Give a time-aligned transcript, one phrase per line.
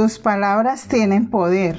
[0.00, 1.76] tus palabras tienen poder.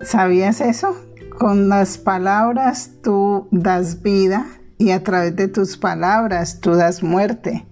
[0.00, 0.96] ¿Sabías eso?
[1.38, 4.46] Con las palabras tú das vida
[4.78, 7.66] y a través de tus palabras tú das muerte.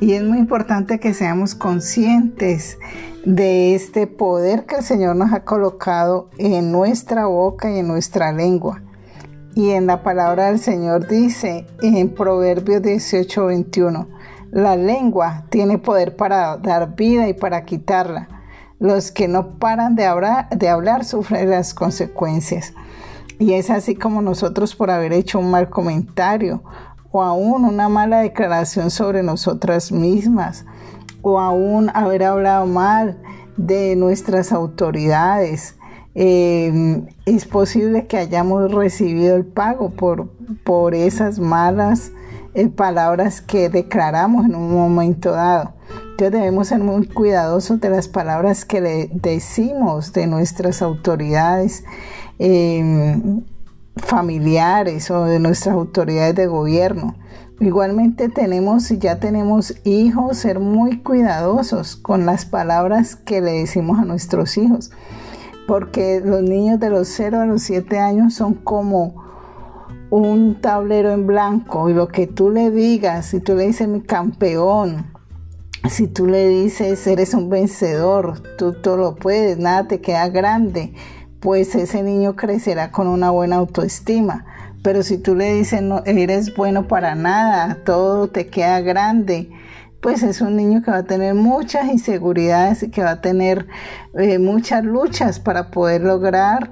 [0.00, 2.76] Y es muy importante que seamos conscientes
[3.24, 8.32] de este poder que el Señor nos ha colocado en nuestra boca y en nuestra
[8.32, 8.82] lengua.
[9.54, 14.08] Y en la palabra del Señor dice en Proverbios 18:21,
[14.50, 18.28] la lengua tiene poder para dar vida y para quitarla.
[18.78, 22.74] Los que no paran de hablar, sufren las consecuencias.
[23.38, 26.62] Y es así como nosotros por haber hecho un mal comentario
[27.10, 30.64] o aún una mala declaración sobre nosotras mismas
[31.22, 33.18] o aún haber hablado mal
[33.56, 35.76] de nuestras autoridades.
[36.14, 40.28] Eh, es posible que hayamos recibido el pago por,
[40.64, 42.10] por esas malas
[42.54, 45.77] eh, palabras que declaramos en un momento dado.
[46.18, 51.84] Entonces debemos ser muy cuidadosos de las palabras que le decimos de nuestras autoridades.
[52.40, 53.14] Eh,
[53.98, 57.14] familiares o de nuestras autoridades de gobierno.
[57.60, 64.00] Igualmente tenemos, si ya tenemos hijos, ser muy cuidadosos con las palabras que le decimos
[64.00, 64.90] a nuestros hijos,
[65.68, 69.22] porque los niños de los 0 a los 7 años son como
[70.10, 74.00] un tablero en blanco y lo que tú le digas, si tú le dices mi
[74.00, 75.17] campeón,
[75.88, 80.92] si tú le dices eres un vencedor, tú todo lo puedes, nada te queda grande,
[81.40, 84.44] pues ese niño crecerá con una buena autoestima.
[84.82, 89.50] Pero si tú le dices no eres bueno para nada, todo te queda grande,
[90.00, 93.66] pues es un niño que va a tener muchas inseguridades y que va a tener
[94.14, 96.70] eh, muchas luchas para poder lograr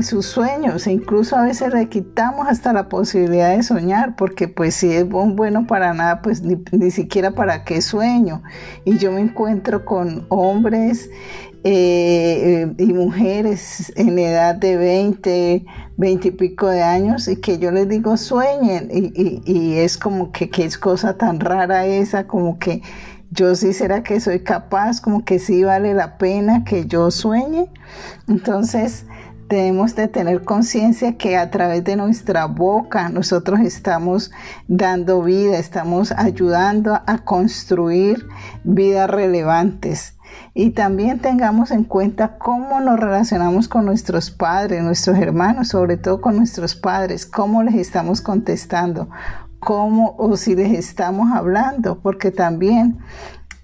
[0.00, 4.74] sus sueños e incluso a veces le quitamos hasta la posibilidad de soñar porque pues
[4.74, 8.42] si es bueno para nada pues ni, ni siquiera para qué sueño
[8.84, 11.10] y yo me encuentro con hombres
[11.64, 15.64] eh, y mujeres en edad de 20,
[15.96, 20.32] 20 y pico de años y que yo les digo sueñen y, y, es como
[20.32, 22.82] que qué es cosa tan rara esa, como que
[23.30, 27.70] yo sí será que soy capaz, como que sí vale la pena que yo sueñe.
[28.26, 29.06] Entonces
[29.48, 34.30] debemos de tener conciencia que a través de nuestra boca nosotros estamos
[34.68, 38.26] dando vida, estamos ayudando a construir
[38.64, 40.16] vidas relevantes.
[40.54, 46.20] Y también tengamos en cuenta cómo nos relacionamos con nuestros padres, nuestros hermanos, sobre todo
[46.20, 49.10] con nuestros padres, cómo les estamos contestando,
[49.60, 52.98] cómo o si les estamos hablando, porque también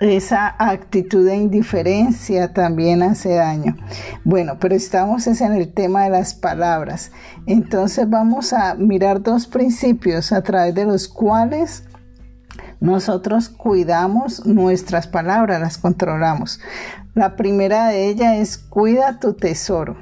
[0.00, 3.76] esa actitud de indiferencia también hace daño.
[4.24, 7.10] Bueno, pero estamos en el tema de las palabras.
[7.46, 11.84] Entonces vamos a mirar dos principios a través de los cuales
[12.80, 16.60] nosotros cuidamos nuestras palabras, las controlamos.
[17.14, 19.96] La primera de ellas es cuida tu tesoro.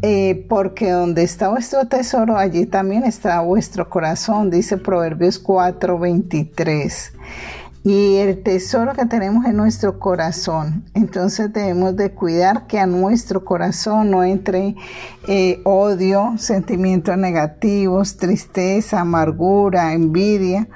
[0.00, 7.12] Eh, porque donde está vuestro tesoro, allí también está vuestro corazón, dice Proverbios 4:23.
[7.84, 13.44] Y el tesoro que tenemos en nuestro corazón, entonces debemos de cuidar que a nuestro
[13.44, 14.76] corazón no entre
[15.26, 20.68] eh, odio, sentimientos negativos, tristeza, amargura, envidia,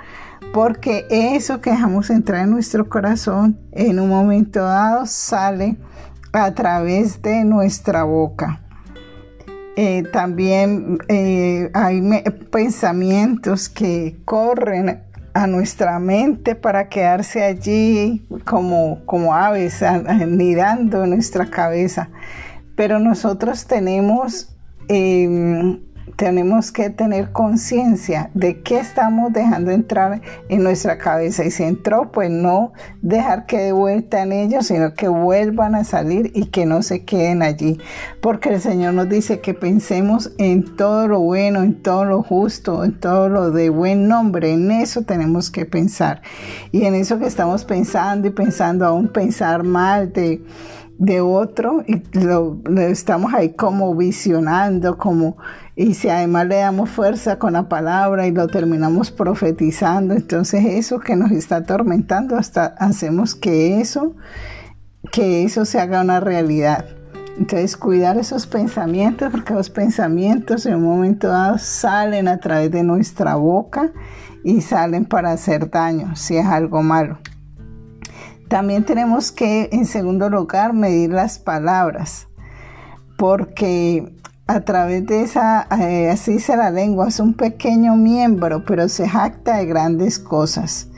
[0.52, 5.76] porque eso que dejamos entrar en nuestro corazón en un momento dado sale
[6.32, 8.62] a través de nuestra boca.
[9.78, 12.00] Eh, también eh, hay
[12.50, 15.02] pensamientos que corren
[15.36, 22.08] a nuestra mente para quedarse allí como, como aves anidando nuestra cabeza.
[22.74, 24.56] Pero nosotros tenemos
[24.88, 25.80] em,
[26.14, 31.44] tenemos que tener conciencia de qué estamos dejando entrar en nuestra cabeza.
[31.44, 32.72] Y si entró, pues no
[33.02, 37.04] dejar que de vuelta en ellos, sino que vuelvan a salir y que no se
[37.04, 37.78] queden allí,
[38.20, 42.84] porque el Señor nos dice que pensemos en todo lo bueno, en todo lo justo,
[42.84, 46.22] en todo lo de buen nombre, en eso tenemos que pensar.
[46.72, 50.42] Y en eso que estamos pensando y pensando aún pensar mal de
[50.98, 55.36] de otro y lo, estamos ahí como visionando, como
[55.74, 61.00] y si además le damos fuerza con la palabra y lo terminamos profetizando, entonces eso
[61.00, 64.14] que nos está atormentando hasta hacemos que eso
[65.12, 66.86] que eso se haga una realidad.
[67.38, 72.82] Entonces cuidar esos pensamientos porque los pensamientos en un momento dado salen a través de
[72.82, 73.92] nuestra boca
[74.42, 77.18] y salen para hacer daño si es algo malo.
[78.48, 82.28] También tenemos que, en segundo lugar, medir las palabras,
[83.16, 84.12] porque
[84.46, 89.08] a través de esa, eh, así dice la lengua, es un pequeño miembro, pero se
[89.08, 90.88] jacta de grandes cosas.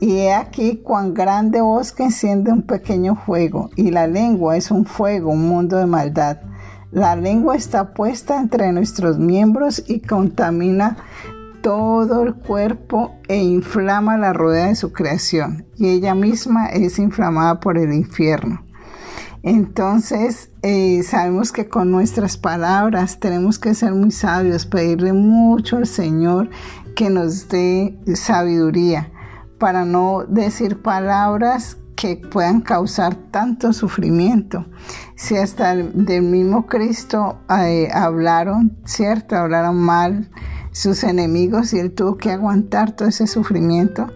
[0.00, 4.84] Y he aquí cuán grande bosque enciende un pequeño fuego, y la lengua es un
[4.84, 6.40] fuego, un mundo de maldad.
[6.90, 10.98] La lengua está puesta entre nuestros miembros y contamina
[11.62, 17.60] todo el cuerpo e inflama la rueda de su creación, y ella misma es inflamada
[17.60, 18.64] por el infierno.
[19.42, 25.86] Entonces, eh, sabemos que con nuestras palabras tenemos que ser muy sabios, pedirle mucho al
[25.86, 26.50] Señor
[26.94, 29.10] que nos dé sabiduría
[29.58, 34.66] para no decir palabras que puedan causar tanto sufrimiento.
[35.16, 39.36] Si hasta del mismo Cristo eh, hablaron, ¿cierto?
[39.36, 40.30] Hablaron mal
[40.72, 44.08] sus enemigos y él tuvo que aguantar todo ese sufrimiento.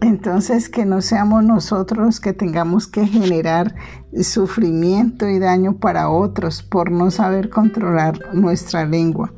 [0.00, 3.74] Entonces que no seamos nosotros que tengamos que generar
[4.20, 9.32] sufrimiento y daño para otros por no saber controlar nuestra lengua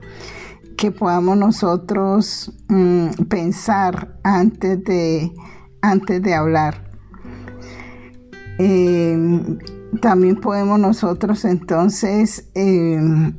[0.77, 5.33] que podamos nosotros mm, pensar antes de,
[5.83, 6.93] antes de hablar.
[8.59, 9.59] Em,
[10.01, 13.35] también podemos nosotros entonces em,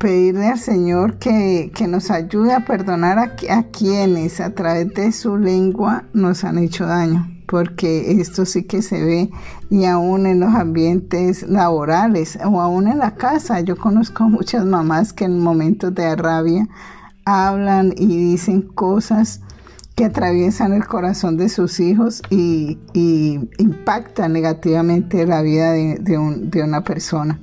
[0.00, 6.04] pedirle al Señor que, nos ayude a perdonar a, quienes a través de su lengua
[6.14, 9.30] nos han hecho daño, porque esto sí que se ve
[9.68, 13.60] y aún en los ambientes laborales o aún en la casa.
[13.60, 16.66] Yo conozco muchas mamás que en momentos de rabia
[17.26, 19.42] hablan y dicen cosas
[19.96, 26.84] que atraviesan el corazón de sus hijos y, impactan negativamente la vida de, de una
[26.84, 27.38] persona.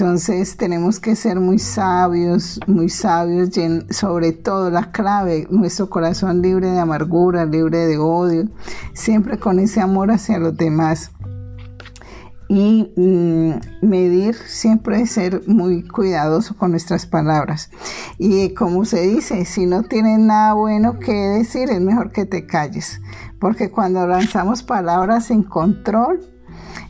[0.00, 3.50] Entonces tenemos que ser muy sabios, muy sabios,
[3.90, 8.48] sobre todo la clave, nuestro corazón libre de amargura, libre de odio,
[8.94, 11.10] siempre con ese amor hacia los demás.
[12.48, 17.68] Y mm, medir siempre ser muy cuidadoso con nuestras palabras.
[18.16, 22.46] Y como se dice, si no tienes nada bueno que decir, es mejor que te
[22.46, 23.02] calles.
[23.38, 26.20] Porque cuando lanzamos palabras sin control,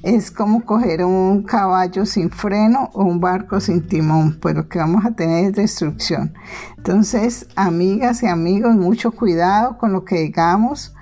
[0.03, 4.79] es como coger un caballo sin freno o un barco sin timón, pues lo que
[4.79, 6.35] vamos a tener es destrucción.
[6.77, 10.95] Entonces, amigas y amigos, mucho cuidado con lo que digamos,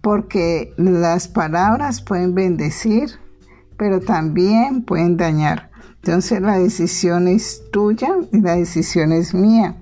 [0.00, 3.10] porque las palabras pueden bendecir,
[3.76, 5.70] pero también pueden dañar.
[6.02, 9.76] Entonces, la decisión es tuya y la decisión es mía.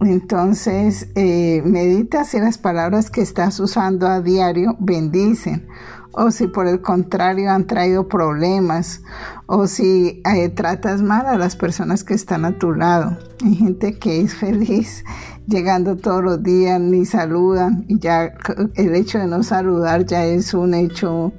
[0.00, 5.68] Entonces, eh, medita si las palabras que estás usando a diario bendicen
[6.12, 9.02] o si por el contrario han traído problemas,
[9.46, 13.16] o si eh, tratas mal a las personas que están a tu lado.
[13.44, 15.04] Hay gente que es feliz
[15.46, 18.32] llegando todos los días, ni saludan, y ya
[18.74, 21.32] el hecho de no saludar ya es un hecho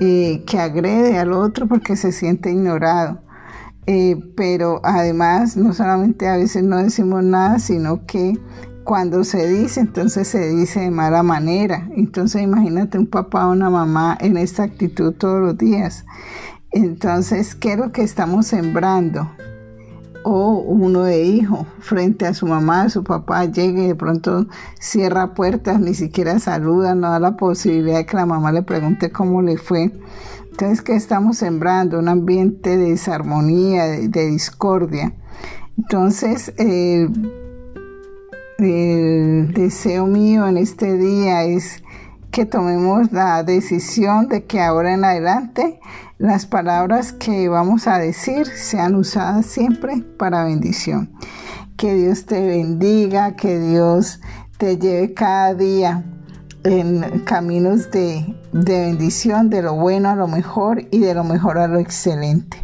[0.00, 3.20] eh, que agrede al otro porque se siente ignorado.
[3.86, 8.38] Eh, pero además no solamente a veces no decimos nada, sino que
[8.84, 11.88] cuando se dice, entonces se dice de mala manera.
[11.96, 16.04] Entonces imagínate un papá o una mamá en esta actitud todos los días.
[16.70, 19.30] Entonces, ¿qué es lo que estamos sembrando?
[20.22, 24.46] O uno de hijo frente a su mamá, su papá, llegue y de pronto
[24.80, 29.12] cierra puertas, ni siquiera saluda, no da la posibilidad de que la mamá le pregunte
[29.12, 29.92] cómo le fue.
[30.50, 31.98] Entonces, ¿qué estamos sembrando?
[31.98, 35.14] Un ambiente de desarmonía, de, discordia.
[35.76, 37.08] Entonces, eh,
[38.58, 41.82] el deseo mío en este día es
[42.30, 45.80] que tomemos la decisión de que ahora en adelante
[46.18, 51.10] las palabras que vamos a decir sean usadas siempre para bendición.
[51.76, 54.20] Que Dios te bendiga, que Dios
[54.58, 56.04] te lleve cada día
[56.62, 61.58] en caminos de, de bendición, de lo bueno a lo mejor y de lo mejor
[61.58, 62.58] a lo excelente.